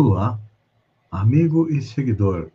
[0.00, 0.38] Olá,
[1.10, 2.52] amigo e seguidor.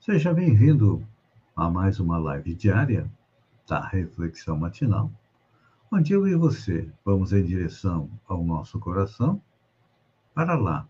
[0.00, 1.06] Seja bem-vindo
[1.54, 3.12] a mais uma live diária
[3.68, 5.12] da Reflexão Matinal,
[5.92, 9.38] onde eu e você vamos em direção ao nosso coração
[10.34, 10.88] para lá,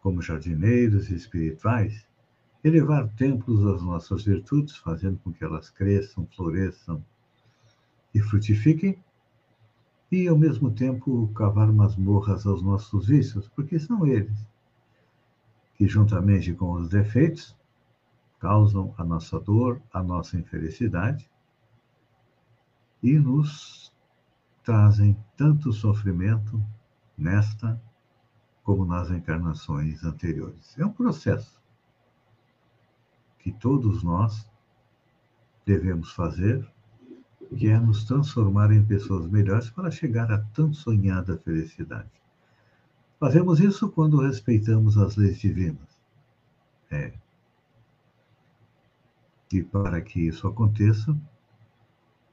[0.00, 2.08] como jardineiros espirituais,
[2.64, 7.04] elevar templos às nossas virtudes, fazendo com que elas cresçam, floresçam
[8.14, 8.98] e frutifiquem,
[10.10, 14.53] e ao mesmo tempo cavar masmorras aos nossos vícios, porque são eles
[15.74, 17.56] que, juntamente com os defeitos,
[18.38, 21.28] causam a nossa dor, a nossa infelicidade
[23.02, 23.92] e nos
[24.62, 26.62] trazem tanto sofrimento
[27.16, 27.80] nesta
[28.62, 30.78] como nas encarnações anteriores.
[30.78, 31.62] É um processo
[33.38, 34.50] que todos nós
[35.66, 36.66] devemos fazer,
[37.56, 42.23] que é nos transformar em pessoas melhores para chegar à tão sonhada felicidade.
[43.24, 45.88] Fazemos isso quando respeitamos as leis divinas.
[46.90, 47.14] É.
[49.50, 51.16] E para que isso aconteça,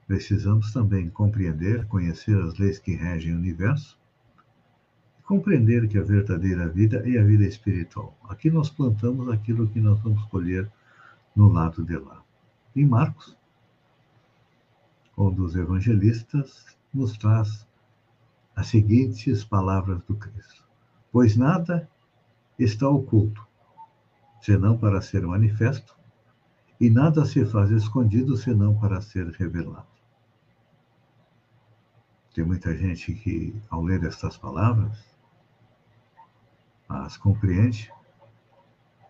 [0.06, 3.98] precisamos também compreender, conhecer as leis que regem o universo,
[5.18, 8.14] e compreender que a verdadeira vida é a vida espiritual.
[8.28, 10.70] Aqui nós plantamos aquilo que nós vamos colher
[11.34, 12.22] no lado de lá.
[12.76, 13.34] Em Marcos,
[15.16, 17.66] um dos evangelistas nos traz
[18.54, 20.61] as seguintes palavras do Cristo
[21.12, 21.88] pois nada
[22.58, 23.46] está oculto,
[24.40, 25.94] senão para ser manifesto,
[26.80, 29.86] e nada se faz escondido, senão para ser revelado.
[32.34, 34.98] Tem muita gente que, ao ler estas palavras,
[36.88, 37.92] as compreende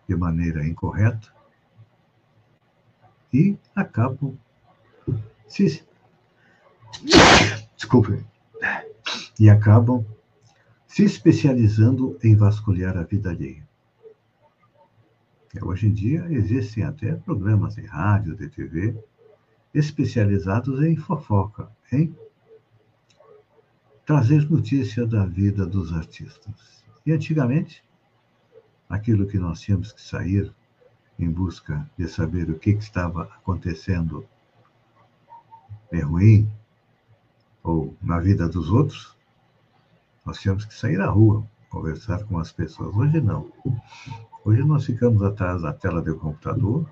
[0.07, 1.33] de maneira incorreta
[3.33, 4.37] e acabam
[5.47, 5.83] se.
[9.39, 10.05] E acabam
[10.93, 13.67] se especializando em vasculhar a vida alheia.
[15.59, 18.95] Hoje em dia existem até programas de rádio, de TV,
[19.73, 22.15] especializados em fofoca, em
[24.05, 26.85] trazer notícia da vida dos artistas.
[27.03, 27.83] E antigamente,
[28.87, 30.53] aquilo que nós tínhamos que sair
[31.17, 34.23] em busca de saber o que, que estava acontecendo
[35.91, 36.47] é ruim
[37.63, 39.17] ou na vida dos outros,
[40.25, 42.95] nós tínhamos que sair à rua, conversar com as pessoas.
[42.95, 43.51] Hoje não.
[44.45, 46.89] Hoje nós ficamos atrás da tela do computador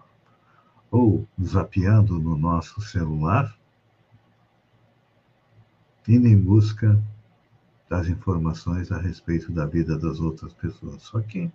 [0.89, 3.57] ou zapeando no nosso celular,
[6.07, 7.01] indo em busca
[7.89, 11.01] das informações a respeito da vida das outras pessoas.
[11.03, 11.51] Só que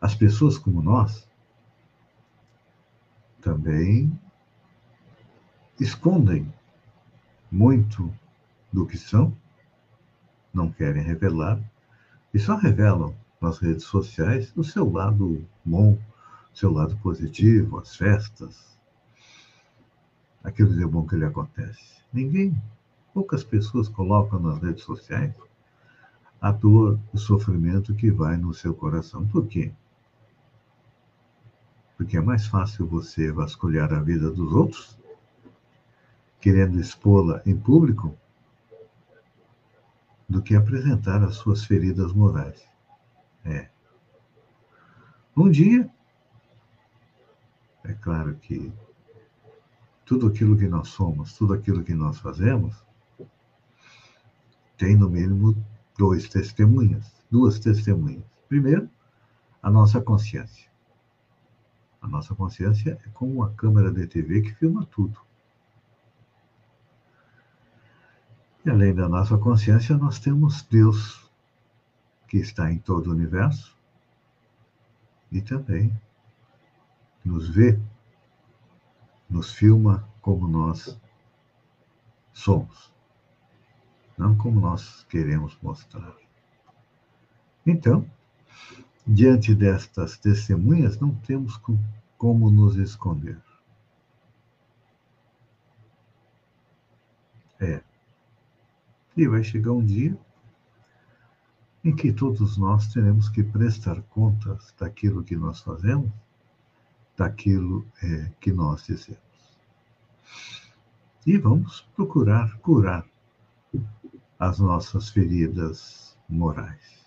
[0.00, 1.28] as pessoas como nós
[3.40, 4.18] também
[5.80, 6.52] escondem
[7.50, 8.12] muito
[8.72, 9.36] do que são
[10.52, 11.60] não querem revelar
[12.32, 15.98] e só revelam nas redes sociais o seu lado bom,
[16.52, 18.78] o seu lado positivo, as festas,
[20.42, 22.02] aquilo de bom que lhe acontece.
[22.12, 22.60] Ninguém,
[23.12, 25.34] poucas pessoas colocam nas redes sociais
[26.40, 29.26] a dor, o sofrimento que vai no seu coração.
[29.28, 29.72] Por quê?
[31.96, 34.98] Porque é mais fácil você vasculhar a vida dos outros,
[36.40, 38.16] querendo expô-la em público,
[40.32, 42.66] do que apresentar as suas feridas morais.
[43.44, 43.68] É.
[45.36, 45.88] Um dia,
[47.84, 48.72] é claro que
[50.06, 52.74] tudo aquilo que nós somos, tudo aquilo que nós fazemos,
[54.78, 55.54] tem no mínimo
[55.98, 58.24] dois testemunhas, duas testemunhas.
[58.48, 58.88] Primeiro,
[59.62, 60.70] a nossa consciência.
[62.00, 65.20] A nossa consciência é como uma câmera de TV que filma tudo.
[68.64, 71.28] E além da nossa consciência, nós temos Deus,
[72.28, 73.76] que está em todo o universo
[75.30, 75.92] e também
[77.24, 77.78] nos vê,
[79.28, 80.98] nos filma como nós
[82.32, 82.92] somos,
[84.16, 86.14] não como nós queremos mostrar.
[87.66, 88.08] Então,
[89.06, 91.60] diante destas testemunhas, não temos
[92.16, 93.40] como nos esconder.
[97.60, 97.82] É,
[99.16, 100.16] e vai chegar um dia
[101.84, 106.10] em que todos nós teremos que prestar contas daquilo que nós fazemos,
[107.16, 109.20] daquilo é, que nós dizemos.
[111.26, 113.04] E vamos procurar curar
[114.38, 117.06] as nossas feridas morais.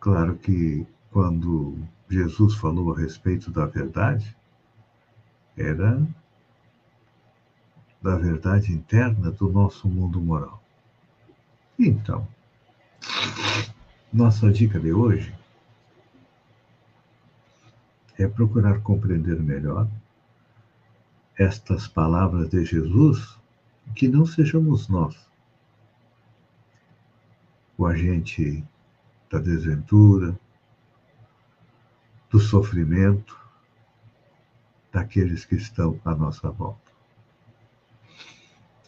[0.00, 1.78] Claro que quando
[2.08, 4.36] Jesus falou a respeito da verdade,
[5.56, 6.06] era
[8.06, 10.62] da verdade interna do nosso mundo moral.
[11.76, 12.26] Então,
[14.12, 15.34] nossa dica de hoje
[18.16, 19.88] é procurar compreender melhor
[21.36, 23.36] estas palavras de Jesus,
[23.96, 25.16] que não sejamos nós
[27.76, 28.64] o agente
[29.28, 30.38] da desventura,
[32.30, 33.36] do sofrimento
[34.92, 36.85] daqueles que estão à nossa volta.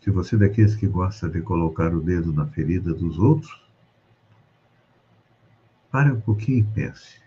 [0.09, 3.63] Se você é daqueles que gosta de colocar o dedo na ferida dos outros,
[5.91, 7.21] pare um pouquinho e pense.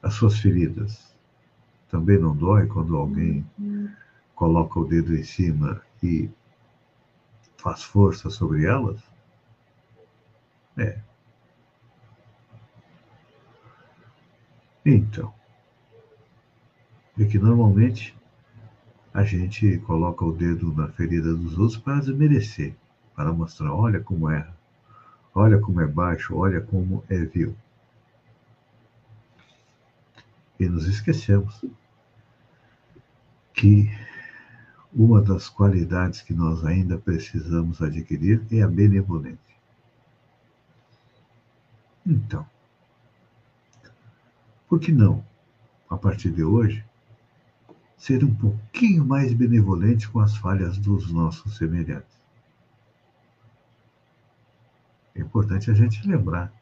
[0.00, 1.12] As suas feridas
[1.90, 3.44] também não dói quando alguém
[4.36, 6.30] coloca o dedo em cima e
[7.58, 9.02] faz força sobre elas?
[10.78, 11.00] É.
[14.84, 15.34] Então,
[17.18, 18.16] é que normalmente
[19.16, 22.76] a gente coloca o dedo na ferida dos outros para desmerecer,
[23.14, 24.46] para mostrar, olha como é,
[25.34, 27.56] olha como é baixo, olha como é vil.
[30.60, 31.64] E nos esquecemos
[33.54, 33.90] que
[34.92, 39.56] uma das qualidades que nós ainda precisamos adquirir é a benevolência.
[42.04, 42.46] Então,
[44.68, 45.24] por que não,
[45.88, 46.85] a partir de hoje,
[47.96, 52.16] ser um pouquinho mais benevolente com as falhas dos nossos semelhantes.
[55.14, 56.52] É importante a gente lembrar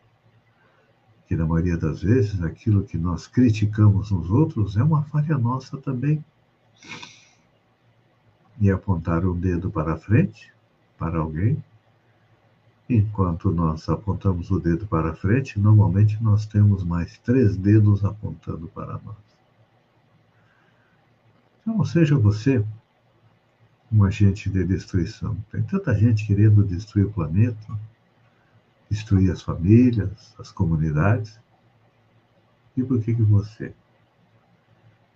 [1.26, 5.76] que, na maioria das vezes, aquilo que nós criticamos nos outros é uma falha nossa
[5.78, 6.25] também.
[8.60, 10.52] E apontar o um dedo para frente,
[10.96, 11.62] para alguém,
[12.88, 19.00] enquanto nós apontamos o dedo para frente, normalmente nós temos mais três dedos apontando para
[19.04, 19.33] nós.
[21.66, 22.62] Então, seja você
[23.90, 25.34] um agente de destruição.
[25.50, 27.81] Tem tanta gente querendo destruir o planeta,
[28.90, 31.40] destruir as famílias, as comunidades.
[32.76, 33.75] E por que, que você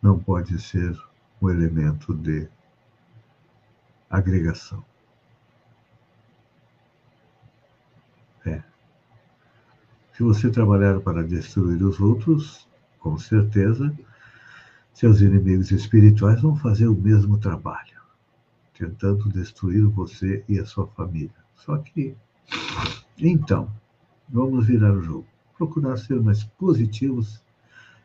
[0.00, 0.96] não pode ser
[1.42, 2.48] um elemento de
[4.08, 4.82] agregação?
[8.46, 8.62] É.
[10.14, 12.66] Se você trabalhar para destruir os outros,
[13.00, 13.94] com certeza
[14.98, 18.02] seus inimigos espirituais vão fazer o mesmo trabalho,
[18.74, 21.36] tentando destruir você e a sua família.
[21.54, 22.16] Só que,
[23.16, 23.72] então,
[24.28, 25.26] vamos virar o jogo.
[25.56, 27.40] Procurar ser mais positivos,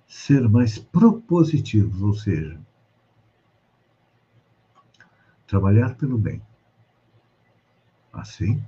[0.05, 2.61] ser mais propositivos, ou seja,
[5.47, 6.43] trabalhar pelo bem.
[8.13, 8.63] Assim,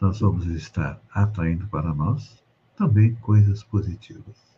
[0.00, 2.44] nós vamos estar atraindo para nós
[2.76, 4.53] também coisas positivas.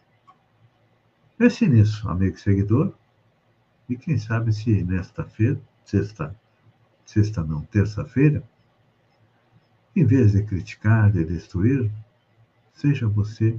[1.39, 2.95] Pense nisso, amigo seguidor.
[3.89, 6.35] E quem sabe se nesta feira, sexta,
[7.05, 8.43] sexta não, terça-feira,
[9.95, 11.91] em vez de criticar, de destruir,
[12.75, 13.59] seja você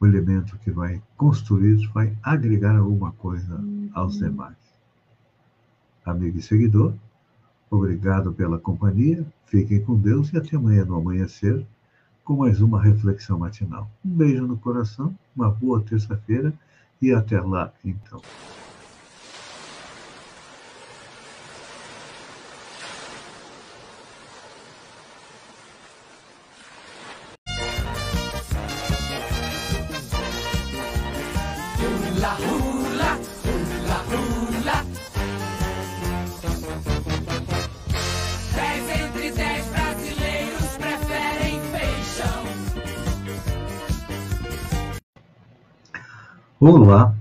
[0.00, 3.60] o elemento que vai construir, vai agregar alguma coisa
[3.92, 4.28] aos uhum.
[4.28, 4.56] demais.
[6.04, 6.94] Amigo e seguidor,
[7.68, 11.66] obrigado pela companhia, fiquem com Deus e até amanhã no amanhecer
[12.24, 13.90] com mais uma reflexão matinal.
[14.04, 16.52] Um beijo no coração, uma boa terça-feira
[17.02, 18.22] e até lá, então.
[46.64, 47.12] Olá,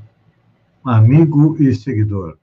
[0.86, 2.38] amigo e seguidor.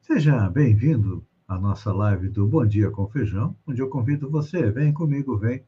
[0.00, 4.90] Seja bem-vindo à nossa live do Bom Dia com Feijão, onde eu convido você, vem
[4.90, 5.62] comigo, vem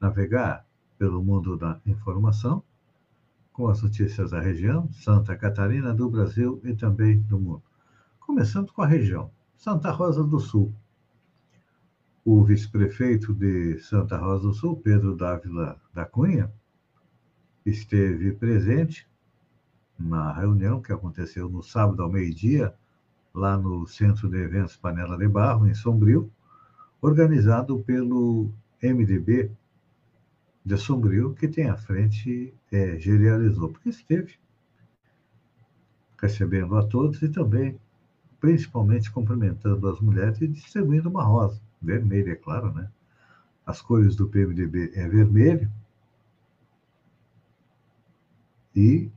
[0.00, 0.66] navegar
[0.98, 2.60] pelo mundo da informação
[3.52, 7.62] com as notícias da região, Santa Catarina, do Brasil e também do mundo.
[8.18, 10.74] Começando com a região, Santa Rosa do Sul.
[12.24, 16.52] O vice-prefeito de Santa Rosa do Sul, Pedro Dávila da Cunha,
[17.64, 19.06] esteve presente
[19.98, 22.74] na reunião que aconteceu no sábado ao meio-dia,
[23.34, 26.30] lá no Centro de Eventos Panela de Barro, em Sombrio,
[27.00, 28.50] organizado pelo
[28.82, 29.50] MDB
[30.64, 32.98] de Sombrio, que tem à frente, é,
[33.72, 34.34] porque esteve
[36.20, 37.78] recebendo a todos e também,
[38.40, 42.90] principalmente, cumprimentando as mulheres e distribuindo uma rosa, vermelha, é claro, né?
[43.64, 45.70] As cores do PMDB é vermelho
[48.74, 49.10] e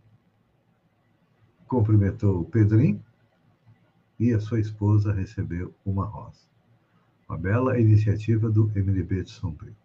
[1.70, 3.02] cumprimentou Pedrinho
[4.20, 6.50] e a sua esposa recebeu uma rosa.
[7.30, 9.76] Uma bela iniciativa do MDB de Sombrio.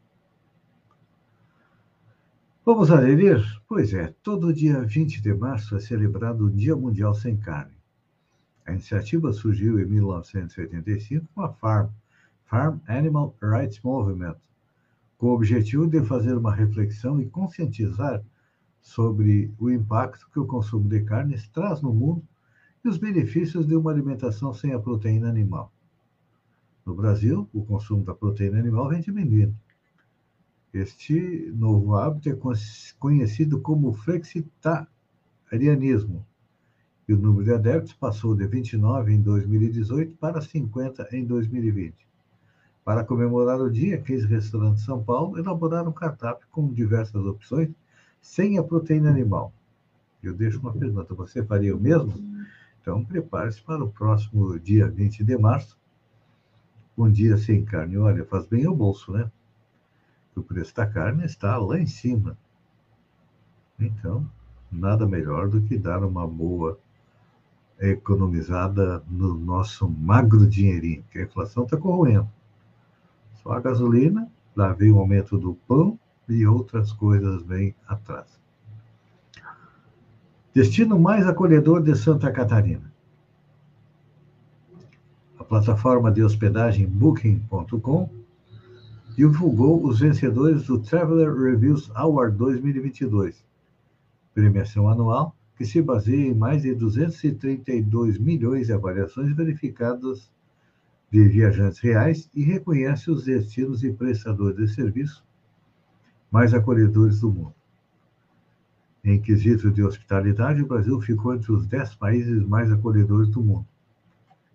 [2.64, 3.44] Vamos aderir?
[3.68, 7.76] Pois é, todo dia 20 de março é celebrado o Dia Mundial Sem Carne.
[8.66, 11.90] A iniciativa surgiu em 1985 com a FARM,
[12.46, 14.36] Farm Animal Rights Movement,
[15.18, 18.24] com o objetivo de fazer uma reflexão e conscientizar
[18.84, 22.22] sobre o impacto que o consumo de carnes traz no mundo
[22.84, 25.72] e os benefícios de uma alimentação sem a proteína animal.
[26.84, 29.56] No Brasil, o consumo da proteína animal vem diminuindo.
[30.72, 32.36] Este novo hábito é
[32.98, 36.26] conhecido como flexitarianismo,
[37.08, 42.06] e o número de adeptos passou de 29 em 2018 para 50 em 2020.
[42.84, 47.70] Para comemorar o dia, 15 restaurantes de São Paulo elaboraram um cardápio com diversas opções
[48.25, 49.52] sem a proteína animal.
[50.23, 52.14] Eu deixo uma pergunta: você faria o mesmo?
[52.81, 55.78] Então, prepare-se para o próximo dia 20 de março,
[56.97, 57.99] um dia sem carne.
[57.99, 59.31] Olha, faz bem ao bolso, né?
[60.35, 62.37] O preço da carne está lá em cima.
[63.78, 64.26] Então,
[64.73, 66.78] nada melhor do que dar uma boa
[67.78, 72.28] economizada no nosso magro dinheirinho, que a inflação está corroendo.
[73.43, 78.26] Só a gasolina, lá vem o aumento do pão, e outras coisas vêm atrás.
[80.54, 82.93] Destino mais acolhedor de Santa Catarina.
[85.38, 88.09] A plataforma de hospedagem Booking.com
[89.16, 93.45] divulgou os vencedores do Traveler Reviews Award 2022,
[94.33, 100.31] premiação anual que se baseia em mais de 232 milhões de avaliações verificadas
[101.11, 105.25] de viajantes reais e reconhece os destinos e prestadores de serviço
[106.31, 107.54] mais acolhedores do mundo.
[109.04, 113.66] Em quesito de hospitalidade, o Brasil ficou entre os dez países mais acolhedores do mundo,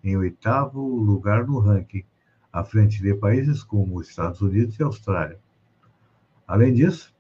[0.03, 2.03] em oitavo lugar no ranking,
[2.51, 5.39] à frente de países como os Estados Unidos e Austrália.
[6.47, 7.13] Além disso,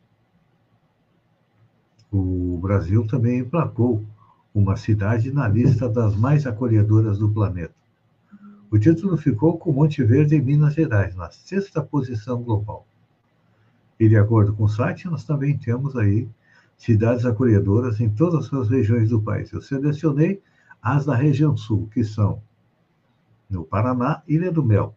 [2.11, 4.03] o Brasil também emplacou
[4.53, 7.75] uma cidade na lista das mais acolhedoras do planeta.
[8.71, 12.87] O título ficou com Monte Verde, em Minas Gerais, na sexta posição global.
[13.99, 16.29] E de acordo com o site, nós também temos aí
[16.77, 19.51] cidades acolhedoras em todas as regiões do país.
[19.51, 20.41] Eu selecionei
[20.81, 22.41] as da região sul, que são
[23.49, 24.95] no Paraná, Ilha do Mel.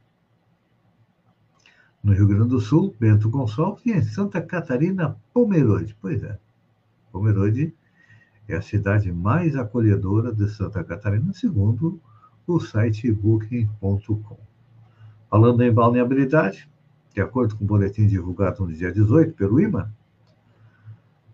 [2.03, 5.97] No Rio Grande do Sul, Bento Gonçalves, e em Santa Catarina, Pomerode.
[6.01, 6.39] Pois é,
[7.11, 7.75] Pomerode
[8.49, 12.01] é a cidade mais acolhedora de Santa Catarina, segundo
[12.47, 14.39] o site booking.com.
[15.31, 16.69] Falando em balneabilidade,
[17.12, 19.92] de acordo com o boletim divulgado no dia 18 pelo IMA,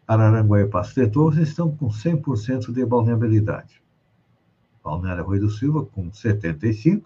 [0.07, 3.83] Araranguá e Passo de Torres estão com 100% de balneabilidade.
[4.83, 7.03] Balneário Rui do Silva com 75%.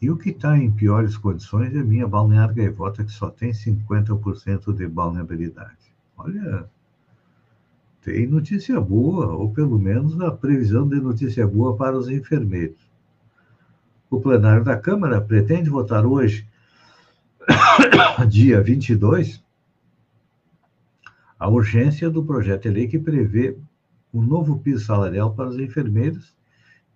[0.00, 4.74] E o que está em piores condições é minha Balneário Gaivota, que só tem 50%
[4.74, 5.94] de balneabilidade.
[6.16, 6.68] Olha,
[8.02, 12.81] tem notícia boa, ou pelo menos a previsão de notícia boa para os enfermeiros.
[14.12, 16.46] O plenário da Câmara pretende votar hoje,
[18.28, 19.42] dia 22,
[21.38, 23.56] a urgência do projeto de lei que prevê
[24.12, 26.36] um novo piso salarial para os enfermeiros,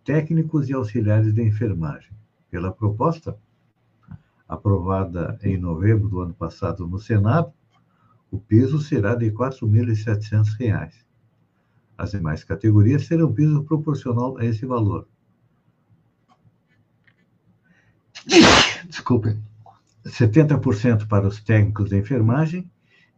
[0.05, 2.11] técnicos e auxiliares de enfermagem.
[2.51, 3.35] Pela proposta,
[4.47, 7.51] aprovada em novembro do ano passado no Senado,
[8.31, 10.93] o piso será de R$ 4.700.
[11.97, 15.09] As demais categorias terão piso proporcional a esse valor.
[18.89, 19.39] Desculpem.
[20.05, 22.71] 70% para os técnicos de enfermagem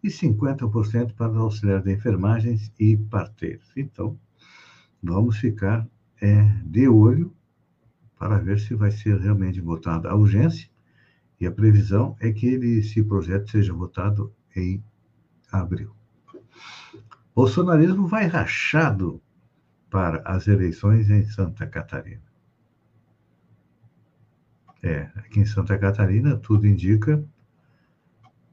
[0.03, 3.71] e 50% para os auxiliares de enfermagens e parteiros.
[3.77, 4.19] Então,
[5.03, 5.87] vamos ficar
[6.21, 7.33] é, de olho
[8.19, 10.69] para ver se vai ser realmente votada a urgência
[11.41, 14.83] e a previsão é que ele, esse projeto seja votado em
[15.53, 15.95] abril.
[17.35, 19.23] Bolsonarismo vai rachado
[19.89, 22.28] para as eleições em Santa Catarina.
[24.83, 27.25] É, aqui em Santa Catarina, tudo indica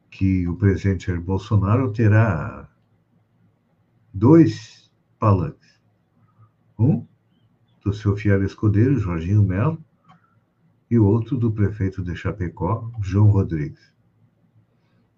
[0.09, 2.69] que o presidente Jair Bolsonaro terá
[4.13, 5.79] dois palanques.
[6.79, 7.05] Um
[7.83, 9.83] do seu fiel escudeiro, Jorginho Melo,
[10.89, 13.93] e e outro do prefeito de Chapecó, João Rodrigues.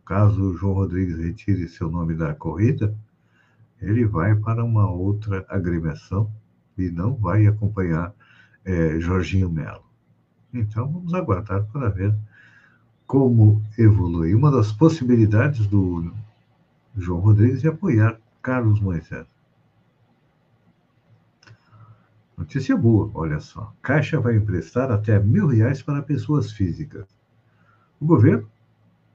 [0.05, 2.97] Caso João Rodrigues retire seu nome da corrida,
[3.81, 6.31] ele vai para uma outra agremiação
[6.77, 8.13] e não vai acompanhar
[8.65, 9.86] é, Jorginho Melo.
[10.53, 12.15] Então, vamos aguardar para ver
[13.05, 14.35] como evolui.
[14.35, 16.13] Uma das possibilidades do
[16.95, 19.25] João Rodrigues é apoiar Carlos Moisés.
[22.37, 23.73] Notícia boa, olha só.
[23.81, 27.07] Caixa vai emprestar até mil reais para pessoas físicas.
[27.99, 28.47] O governo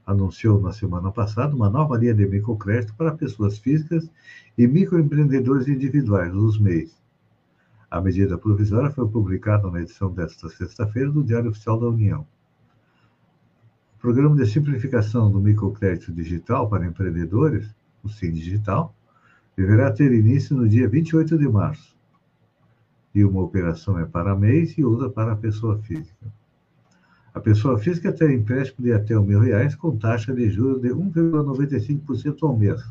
[0.05, 4.11] anunciou na semana passada uma nova linha de microcrédito para pessoas físicas
[4.59, 7.01] e microempreendedores individuais, os MEIs.
[7.93, 12.27] A medida provisória foi publicada na edição desta sexta-feira do Diário Oficial da União.
[13.97, 17.69] O Programa de Simplificação do Microcrédito Digital para Empreendedores,
[18.03, 18.95] o SIM Digital,
[19.55, 21.95] deverá ter início no dia 28 de março
[23.15, 26.33] e uma operação é para mês e outra para a pessoa física.
[27.35, 32.39] A pessoa física terá empréstimo de até mil reais com taxa de juros de 1,95%
[32.41, 32.83] ao mês,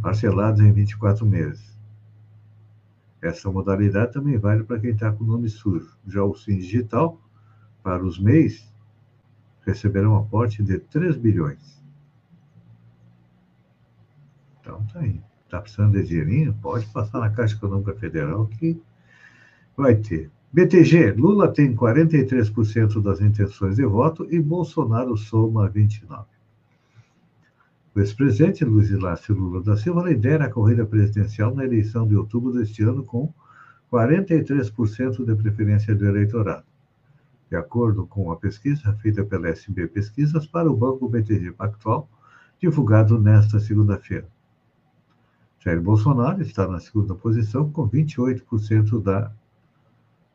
[0.00, 1.69] parcelados em 24 meses.
[3.22, 5.96] Essa modalidade também vale para quem está com o nome sujo.
[6.06, 7.20] Já o SIM Digital,
[7.82, 8.72] para os MEIs,
[9.62, 11.82] receberá um aporte de 3 bilhões.
[14.60, 15.20] Então, tá aí.
[15.44, 16.54] Está precisando de dinheirinho?
[16.62, 18.80] Pode passar na Caixa Econômica Federal que
[19.76, 20.30] vai ter.
[20.52, 26.24] BTG, Lula tem 43% das intenções de voto e Bolsonaro soma 29%.
[28.00, 32.50] O ex-presidente Luiz Inácio Lula da Silva lidera a corrida presidencial na eleição de outubro
[32.50, 33.30] deste ano com
[33.92, 36.64] 43% de preferência do eleitorado.
[37.50, 42.08] De acordo com a pesquisa feita pela SB Pesquisas para o Banco BTG Pactual,
[42.58, 44.26] divulgado nesta segunda-feira.
[45.58, 49.30] Jair Bolsonaro está na segunda posição com 28% da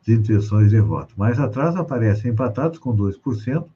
[0.06, 1.18] de intenções de voto.
[1.18, 3.66] Mais atrás aparecem empatados com 2%,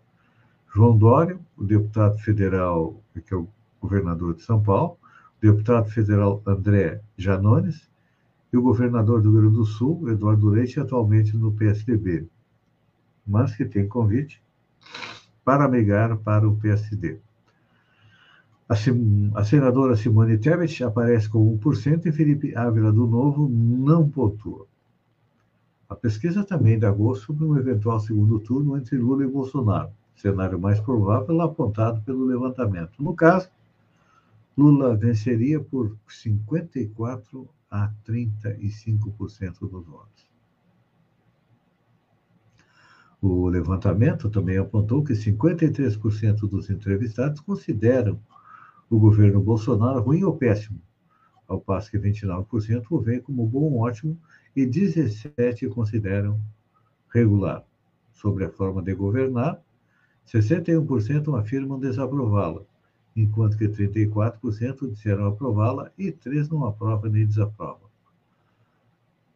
[0.73, 3.49] João Dória, o deputado federal, que é o
[3.81, 4.99] governador de São Paulo,
[5.39, 7.91] o deputado federal André Janones
[8.53, 12.27] e o governador do Rio Grande do Sul, Eduardo Leite, atualmente no PSDB,
[13.27, 14.43] mas que tem convite
[15.45, 17.19] para migrar para o PSD.
[18.69, 18.75] A,
[19.35, 24.67] a senadora Simone Tebet aparece com 1% e Felipe Ávila do Novo não pontua.
[25.89, 30.61] A pesquisa também dá gosto sobre um eventual segundo turno entre Lula e Bolsonaro, cenário
[30.61, 33.03] mais provável apontado pelo levantamento.
[33.03, 33.51] No caso,
[34.61, 40.31] Lula venceria por 54 a 35% dos votos.
[43.23, 48.21] O levantamento também apontou que 53% dos entrevistados consideram
[48.91, 50.79] o governo Bolsonaro ruim ou péssimo,
[51.49, 54.21] ao passo que 29% o veem como bom ou ótimo
[54.55, 56.39] e 17 consideram
[57.09, 57.65] regular.
[58.13, 59.59] Sobre a forma de governar,
[60.27, 62.63] 61% afirmam desaprová-la,
[63.17, 67.91] enquanto que 34% disseram aprová-la e 3% não aprovam nem desaprovam.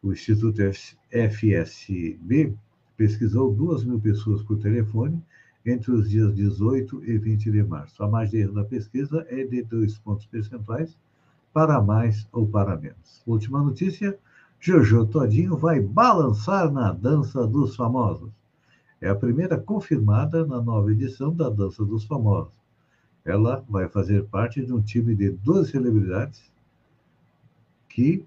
[0.01, 0.61] O Instituto
[1.09, 2.53] FSB
[2.95, 5.21] pesquisou 2 mil pessoas por telefone
[5.65, 8.03] entre os dias 18 e 20 de março.
[8.03, 10.97] A margem de erro da pesquisa é de 2 pontos percentuais
[11.51, 13.23] para mais ou para menos.
[13.25, 14.17] Última notícia:
[14.59, 18.31] Jojo Todinho vai balançar na Dança dos Famosos.
[19.01, 22.53] É a primeira confirmada na nova edição da Dança dos Famosos.
[23.25, 26.51] Ela vai fazer parte de um time de 12 celebridades
[27.89, 28.23] que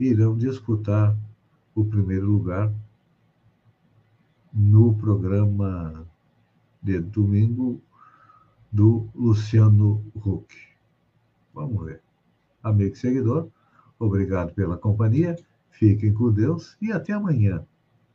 [0.00, 1.16] irão disputar
[1.74, 2.72] o primeiro lugar
[4.52, 6.04] no programa
[6.82, 7.80] de domingo
[8.70, 10.54] do Luciano Huck.
[11.54, 12.02] Vamos ver.
[12.62, 13.48] Amigo seguidor,
[13.98, 15.36] obrigado pela companhia.
[15.70, 17.64] Fiquem com Deus e até amanhã,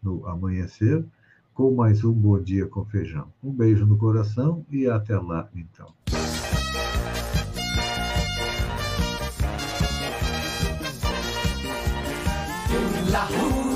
[0.01, 1.05] no amanhecer,
[1.53, 3.31] com mais um Bom Dia com Feijão.
[3.43, 5.96] Um beijo no coração e até lá, então.
[13.17, 13.66] Yahoo!